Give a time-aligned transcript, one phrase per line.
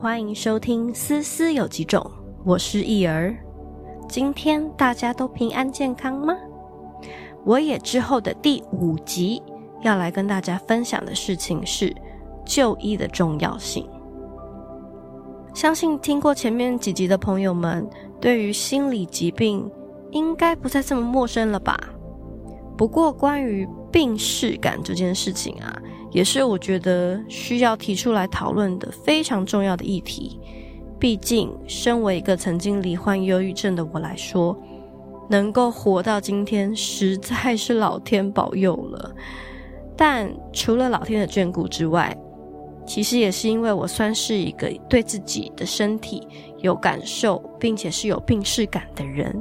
[0.00, 2.00] 欢迎收听《思思有几种》，
[2.44, 3.36] 我是易儿。
[4.08, 6.36] 今天大家都平安健康吗？
[7.44, 9.42] 我也之后的第五集
[9.82, 11.92] 要来跟大家分享的事情是
[12.46, 13.90] 就医的重要性。
[15.52, 17.84] 相信听过前面几集的朋友们，
[18.20, 19.68] 对于心理疾病
[20.12, 21.76] 应该不再这么陌生了吧？
[22.78, 25.76] 不过关于病逝感这件事情啊。
[26.10, 30.40] 也是我觉得需要提出来讨论的非常重要的议题。
[30.98, 34.56] 毕竟，身为一个曾经罹患忧郁症的我来说，
[35.28, 39.14] 能够活到今天，实在是老天保佑了。
[39.94, 42.16] 但除了老天的眷顾之外，
[42.86, 46.26] 其实也是因为我算是一个对自己的身体
[46.60, 49.38] 有感受，并且是有病逝感的人。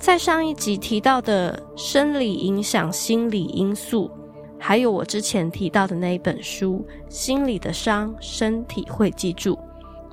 [0.00, 4.10] 在上一集提到的生理影响心理因素。
[4.58, 6.82] 还有我之前提到的那一本书
[7.14, 9.54] 《心理的伤，身体会记住》，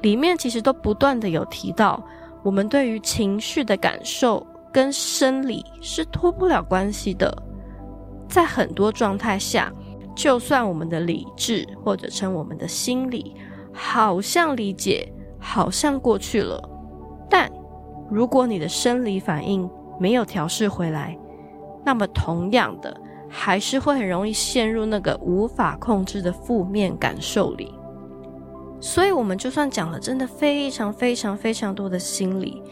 [0.02, 2.04] 里面其实都不断的有提到，
[2.44, 7.34] 我们对于情绪的感受跟生理是脱不了关系的。
[8.28, 9.72] 在很多状态下，
[10.14, 13.34] 就算我们的理智或者称我们的心理
[13.73, 15.09] 好像理解，
[15.40, 16.62] 好像过去了，
[17.30, 17.50] 但
[18.09, 19.69] 如果你的生理反应
[20.00, 21.17] 没有调试回来，
[21.86, 23.02] 那么同样的。
[23.30, 27.73] 还是会很容易陷入那个无法控制的负面感受里，
[28.80, 32.64] 所以，我们就算讲了真的非常非常非常多的心理，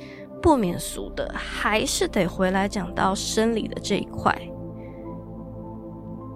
[0.41, 4.33] 不免俗的，还是得回来讲到生理的这一块。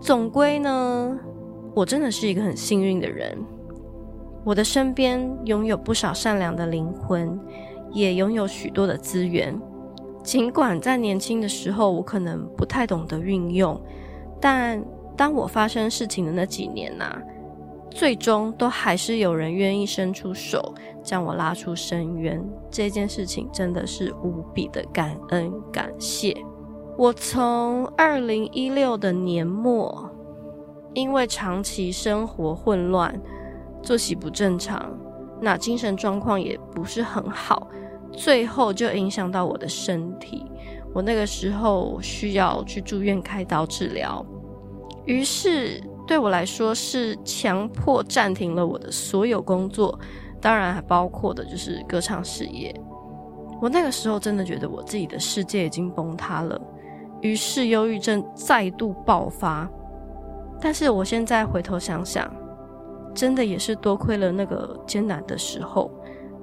[0.02, 1.17] 总归呢，
[1.73, 3.38] 我真的是一个很幸运的人，
[4.44, 7.40] 我的身边拥有不少善良的灵魂，
[7.94, 9.58] 也拥有许多的资源。
[10.23, 13.80] 尽管在年轻的时候，我可能不太懂得运用。
[14.42, 14.84] 但
[15.17, 17.22] 当我发生事情的那几年呐，
[17.89, 22.42] 最终都还是有人愿意伸出手将我拉出深渊。
[22.70, 26.36] 这件事情真的是无比的感恩感谢。
[26.98, 30.10] 我从二零一六的年末，
[30.94, 33.20] 因为长期生活混乱、
[33.82, 34.98] 作息不正常，
[35.42, 37.70] 那精神状况也不是很好，
[38.11, 40.45] 最后就影响到我的身体。
[40.93, 44.25] 我那个时候需要去住院开刀治疗，
[45.05, 49.97] 于是对我来说是强迫暂停了我的所有工作，
[50.42, 52.75] 当然还包括的就是歌唱事业。
[53.61, 56.59] 我那个时候真的觉得我自己的世界已经崩塌了，
[57.21, 59.70] 于是忧郁症再度爆发。
[60.59, 62.33] 但是我现在回头想想，
[63.14, 65.91] 真的也是多亏了那个艰难的时候，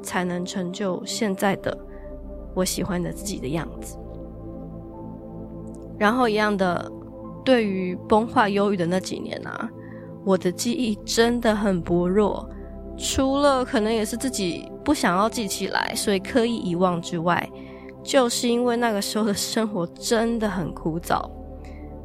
[0.03, 1.77] 才能成就现在的
[2.55, 3.99] 我喜欢的自己的样子。
[5.99, 6.91] 然后一样的，
[7.45, 9.71] 对于崩坏忧郁的那几年啊，
[10.25, 12.49] 我的记忆真的很薄弱，
[12.97, 17.49] 除了可能也是自己不想要记起来，所以刻意遗忘之外，
[18.03, 21.21] 就是因为那个时候的生活真的很枯燥。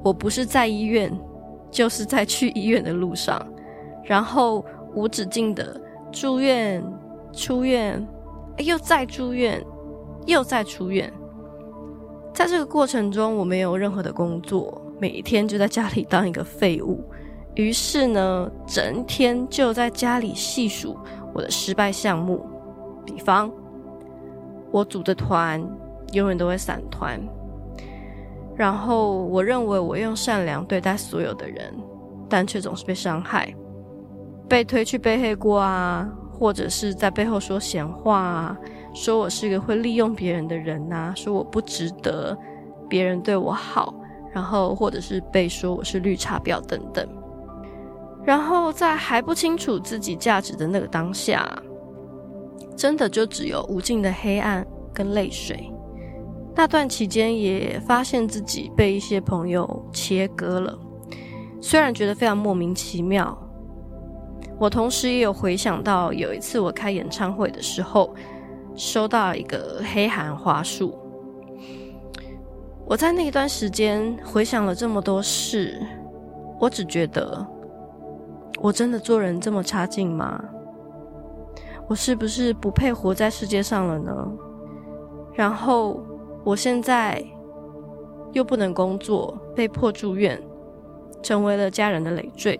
[0.03, 1.11] 我不是在医院，
[1.69, 3.45] 就是在去医院的路上，
[4.03, 4.65] 然后
[4.95, 5.79] 无止境的
[6.11, 6.83] 住院、
[7.33, 8.05] 出院，
[8.57, 9.63] 又再住院，
[10.25, 11.11] 又再出院。
[12.33, 17.03] 在这个过程中，我没有任何的工作，每天就在家里当一个废物。
[17.55, 20.97] 于是呢，整天就在家里细数
[21.33, 22.45] 我的失败项目，
[23.05, 23.51] 比方
[24.71, 25.61] 我组的团
[26.13, 27.19] 永远都会散团，
[28.55, 31.73] 然后我认为我用善良对待所有的人，
[32.29, 33.53] 但却总是被伤害，
[34.47, 36.09] 被推去背黑锅啊，
[36.41, 38.57] 或者是在背后说闲话啊。
[38.95, 42.35] 说我是一个会利用别人的人呐，说我不值得
[42.89, 43.93] 别人对我好，
[44.33, 47.07] 然后或者是被说我是绿茶婊等等，
[48.25, 51.47] 然后在还不清楚自己价值的那个当下，
[52.75, 55.71] 真的就只有无尽的黑暗跟泪水。
[56.53, 60.77] 那段期间也发现自己被一些朋友切割了，
[61.61, 63.40] 虽然觉得非常莫名其妙，
[64.61, 68.13] 我同时也有回想到有一次我开演唱会的时候。
[68.73, 70.97] 收到一个黑函花束，
[72.85, 75.77] 我在那一段时间回想了这么多事，
[76.57, 77.45] 我只觉得
[78.61, 80.41] 我真的做人这么差劲吗？
[81.89, 84.31] 我是不是不配活在世界上了呢？
[85.33, 86.01] 然后
[86.45, 87.21] 我现在
[88.31, 90.41] 又不能工作，被迫住院，
[91.21, 92.57] 成为了家人的累赘。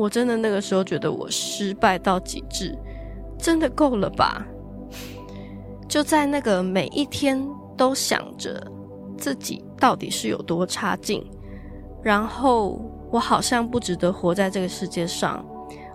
[0.00, 2.74] 我真的那个时候觉得我失败到极致。
[3.38, 4.46] 真的够了吧？
[5.88, 7.42] 就在那个每一天
[7.76, 8.66] 都想着
[9.16, 11.24] 自己到底是有多差劲，
[12.02, 12.80] 然后
[13.10, 15.44] 我好像不值得活在这个世界上，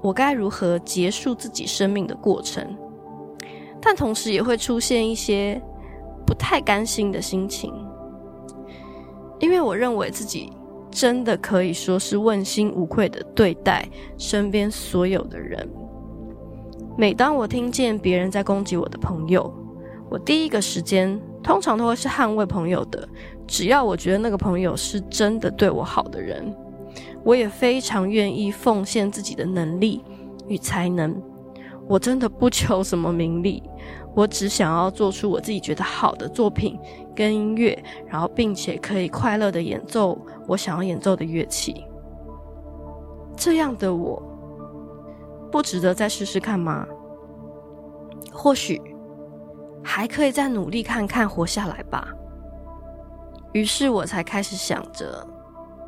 [0.01, 2.75] 我该如何结束自己生命的过程，
[3.79, 5.61] 但同时也会出现一些
[6.25, 7.71] 不太甘心的心情，
[9.39, 10.51] 因为我认为自己
[10.95, 13.85] 真的可以说是问心无愧的对待
[14.17, 15.69] 身边所有的人。
[16.97, 19.53] 每当我听见别人在攻击我的朋友，
[20.09, 23.05] 我第一个时间通常都会是捍卫朋友的。
[23.45, 26.55] 只要我觉得那个朋友是真的对我好的人，
[27.25, 30.01] 我也非常愿意奉献自己的能力
[30.47, 31.21] 与才能。
[31.89, 33.61] 我真的不求什么名利，
[34.15, 36.79] 我只想要做出我自己觉得好的作品
[37.13, 37.77] 跟音乐，
[38.07, 41.85] 然后并且可以快乐的演奏我想要演奏的乐器。
[43.37, 44.21] 这样的我，
[45.51, 46.85] 不值得再试试看吗？
[48.31, 48.81] 或许
[49.83, 52.07] 还可以再努力看看，活下来吧。
[53.53, 55.25] 于是我才开始想着，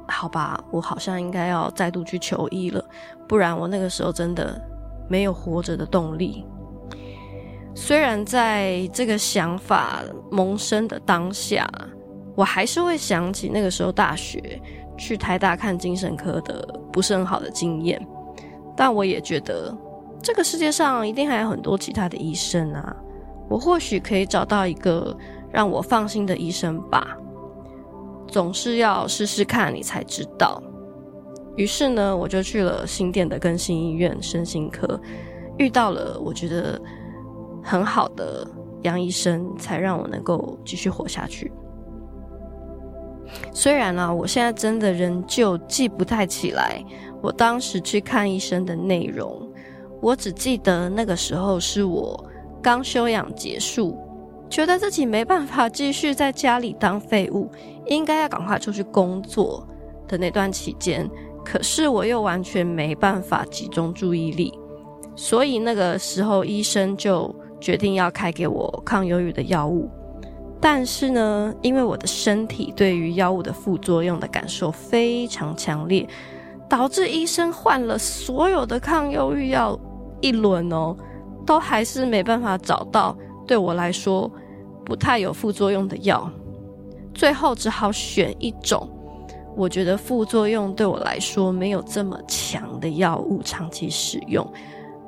[0.08, 2.84] 好吧，我好像应该要再度去求医了，
[3.28, 4.62] 不然我那个时候真的
[5.10, 6.46] 没有活着的动力。
[7.76, 10.02] 虽然在这个想法
[10.32, 11.70] 萌生的当下，
[12.38, 14.62] 我还是会想起那个时候大学
[14.96, 18.00] 去台大看精神科的不是很好的经验，
[18.76, 19.76] 但我也觉得
[20.22, 22.96] 这个世界上一定还有很多其他的医生啊，
[23.50, 25.18] 我或许可以找到一个
[25.52, 27.18] 让我放心的医生吧。
[28.28, 30.62] 总是要试试看，你才知道。
[31.56, 35.02] 于是呢，我就去了新店的更新医院身心科，
[35.58, 36.80] 遇到了我觉得
[37.64, 38.48] 很好的
[38.84, 41.52] 杨医生，才让我能够继续活下去。
[43.54, 46.84] 虽然呢，我现在真的仍旧记不太起来
[47.22, 49.42] 我当时去看医生的内容，
[50.02, 52.24] 我只记得那个时候是我
[52.62, 53.98] 刚休养结束。
[54.50, 57.50] 觉得自己没办法继续在家里当废物，
[57.88, 59.68] 应该要赶快出去工作
[60.08, 61.10] 的那段期间，
[61.44, 64.58] 可是我又完全没办法集中注意力，
[65.18, 69.90] 所以那个时候医生就决定要开给我抗忧郁的药物。
[70.60, 76.08] 但是呢，因为我的身体对于药物的副作用的感受非常强烈，
[76.68, 79.80] 导致医生换了所有的抗忧郁药
[80.20, 80.96] 一轮哦，
[81.46, 83.16] 都还是没办法找到。
[83.46, 84.30] 对我来说，
[84.84, 86.30] 不太有副作用的药，
[87.14, 88.90] 最后只好选一种
[89.56, 94.46] 我觉得副作用对我来说没有这么强的药物，长期使用，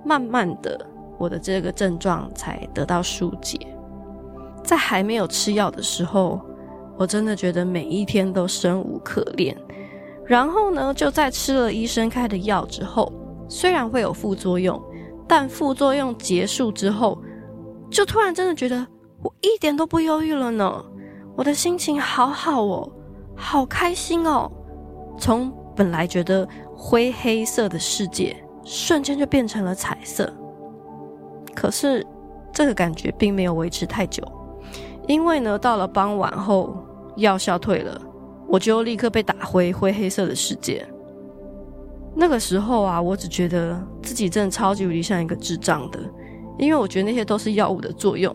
[0.06, 0.80] 慢慢的，
[1.18, 3.60] 我的这个症状才得到疏解。
[4.70, 6.40] 在还没有吃药的时候，
[6.96, 9.58] 我真的觉得每一天都生无可恋。
[10.28, 13.12] 然后呢，就在吃了医生开的药之后，
[13.48, 14.80] 虽然会有副作用，
[15.28, 17.20] 但副作用结束之后。
[17.90, 18.86] 就突然真的觉得
[19.24, 20.86] 我一点都不忧郁了呢，
[21.36, 22.88] 我的心情好好哦，
[23.36, 24.52] 好开心哦。
[25.18, 30.32] 从本来觉得灰黑色的世界，瞬间就变成了彩色。
[31.56, 32.06] 可是
[32.54, 34.24] 这个感觉并没有维持太久，
[35.10, 36.78] 因为呢，到了傍晚后
[37.16, 38.00] 药效退了，
[38.48, 40.86] 我就立刻被打回灰黑色的世界。
[42.16, 46.00] 那个时候啊，我只觉得自己真的超级无敌像一个智障的。
[46.60, 48.32] 因为我觉得那些都是药物的作用，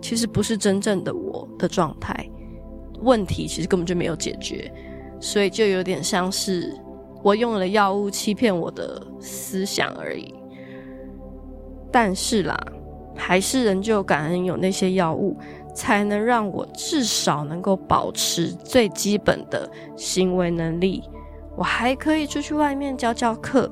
[0.00, 2.14] 其实不是真正的我的状态，
[3.00, 4.72] 问题其实根本就没有解决，
[5.18, 6.72] 所以就有点像是
[7.24, 10.32] 我用了药物欺骗我的思想而已。
[11.90, 12.56] 但是啦，
[13.16, 15.36] 还是仍旧感恩有那些药物，
[15.74, 21.02] 才能让我至少能够保持最基本的行为能力，
[21.56, 23.68] 我还可以出去外面教教课，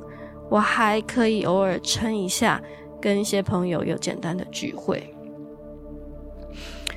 [0.50, 2.61] 我还可以偶尔撑一下。
[3.00, 5.12] 跟一些朋友有简单的聚会，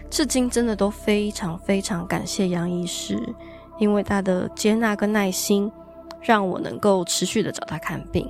[0.07, 3.19] 至今真的都非常非常感谢杨医师，
[3.79, 5.71] 因为他的接纳跟耐心，
[6.21, 8.29] 让我能够持续的找他看病。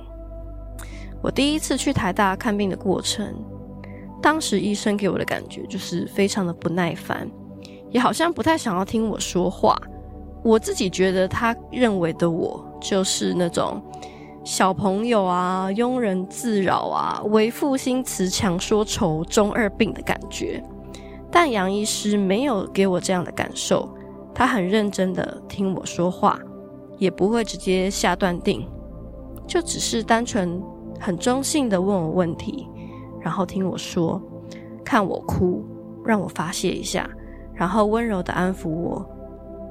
[1.20, 3.34] 我第一次去台大看病的过程，
[4.22, 7.28] 当时医生给我的感觉就是非常的不耐烦，
[7.90, 9.76] 也好像不太想要听我说话。
[10.42, 13.82] 我自己觉得他认为的我就是那种。
[14.44, 20.62] 小朋友啊，庸人自扰啊，为赋新词强说愁，中二病的感觉。
[21.32, 23.92] 但杨医师没有给我这样的感受，
[24.32, 26.38] 他很认真的听我说话，
[26.96, 28.64] 也不会直接下断定，
[29.48, 30.62] 就只是单纯
[31.00, 32.68] 很中性的问我问题，
[33.26, 34.22] 然后听我说，
[34.84, 35.64] 看我哭，
[36.04, 37.10] 让我发泄一下，
[37.52, 39.04] 然后温柔的安抚我，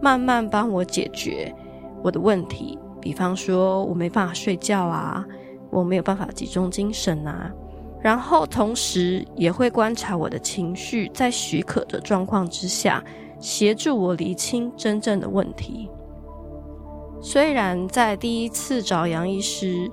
[0.01, 1.55] 慢慢帮我解决
[2.03, 2.77] 我的问题。
[2.99, 5.25] 比方说，我没办法睡觉啊，
[5.69, 7.49] 我没有办法集中精神啊，
[8.01, 13.01] 然后同时也会观察我的情绪，在许可的状况之下，
[13.39, 15.89] 协助我厘清真正的问题。
[17.21, 19.89] 虽然在第一次找杨医师，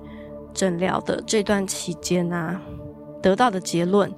[0.52, 2.60] 诊疗的这段期间啊，
[3.22, 4.12] 得到的结论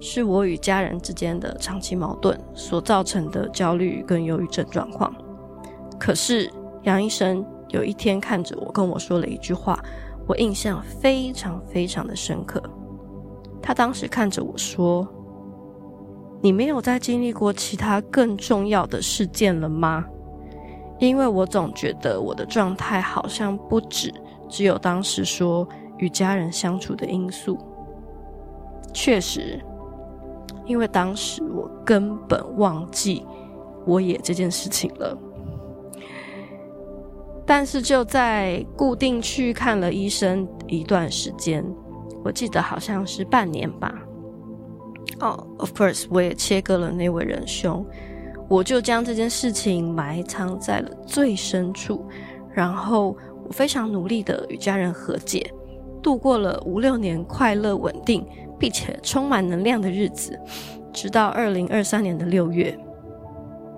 [0.00, 5.14] 是我与家人之间的长期矛盾所造成的焦虑跟忧郁症状况。
[5.98, 6.50] 可是
[6.82, 9.78] 杨医生有一天看着我跟我说了一句话，
[10.26, 12.62] 我印象非常非常的深刻。
[13.62, 15.06] 他当时看着我说
[16.40, 20.04] ：“你没有再经历过其他更重要的事件了吗？”
[20.98, 24.12] 因为我总觉得我的状态好像不止
[24.48, 25.66] 只有当时说
[25.98, 27.58] 与家人相处的因素。
[28.92, 29.60] 确实，
[30.66, 33.24] 因为当时我根本忘记
[33.84, 35.16] 我也这件事情了。
[37.46, 41.64] 但是就在固定去看了医生一段时间。
[42.22, 43.94] 我记得好像是半年吧。
[45.20, 47.84] 哦，Of course，我也切割了那位仁兄，
[48.46, 52.06] 我就将这件事情埋藏在了最深处，
[52.52, 53.16] 然后
[53.46, 55.50] 我非常努力的与家人和解，
[56.02, 58.24] 度过了五六年快乐稳定
[58.60, 60.38] 并且充满能量的日子，
[60.92, 62.78] 直到二零二三年的六月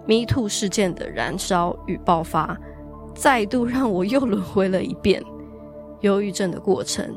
[0.06, 2.58] ，Me Too 事件的燃烧与爆发，
[3.14, 5.22] 再度让我又轮回了一遍
[6.00, 7.14] 忧郁症的过程。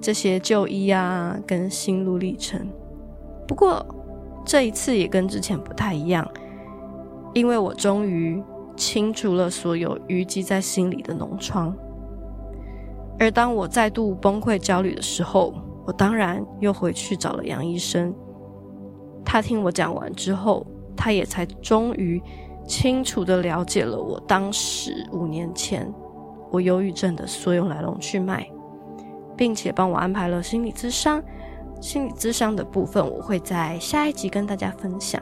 [0.00, 2.66] 这些就医啊，跟心路历程。
[3.46, 3.84] 不过
[4.44, 6.28] 这一次也跟之前不太一样，
[7.34, 8.42] 因为我终于
[8.76, 11.76] 清除了所有淤积在心里的脓疮。
[13.18, 18.14] 而当我再度崩溃焦虑的时候，我当然又回去找了杨医生。
[19.24, 22.22] 他听我讲完之后，他也才终于
[22.66, 25.92] 清楚的了解了我当时五年前
[26.50, 28.46] 我忧郁症的所有来龙去脉。
[29.34, 31.20] 并且帮我安排了心理咨商，
[31.80, 35.20] 心理咨商的部分我会在下一集跟大家分享。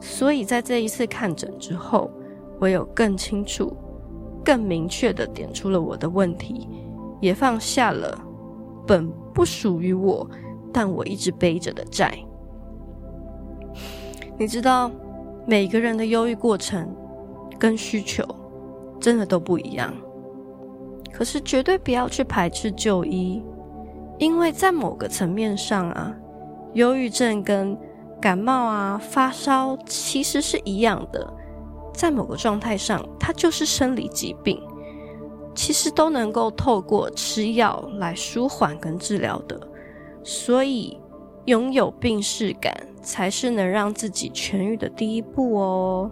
[0.00, 2.10] 所以在这一次看诊之后，
[2.58, 3.76] 我有更清楚、
[4.42, 6.66] 更明确的点出了我的问题，
[7.20, 8.18] 也放下了
[8.86, 10.28] 本不属于我，
[10.72, 12.16] 但我一直背着的债。
[14.38, 14.90] 你知道，
[15.46, 16.94] 每个人的忧郁过程
[17.58, 18.24] 跟需求
[19.00, 19.94] 真的都不一样。
[21.12, 23.42] 可是绝对不要去排斥就医，
[24.18, 26.16] 因为在某个层面上啊，
[26.72, 27.76] 忧郁症跟
[28.20, 31.32] 感冒啊、发烧其实是一样的，
[31.92, 34.60] 在某个状态上，它就是生理疾病，
[35.54, 39.60] 其实都能够透过吃药来舒缓跟治疗的。
[40.24, 40.98] 所以，
[41.46, 46.10] 拥有病视感才是能让自己痊愈的第一步哦。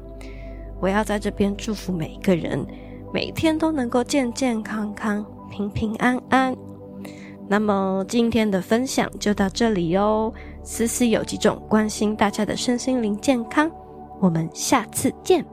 [0.81, 2.67] 我要在这边祝福每一个人。
[3.13, 6.57] 每天都能够健健康康、平平安安。
[7.49, 10.33] 那么今天的分享就到这里哦。
[10.63, 13.69] 思思有几种关心大家的身心灵健康，
[14.21, 15.45] 我们下次见。